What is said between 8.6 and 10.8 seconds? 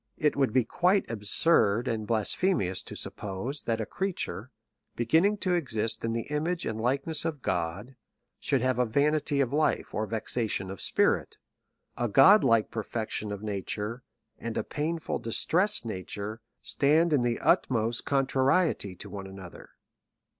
have a vanity of life, or vexation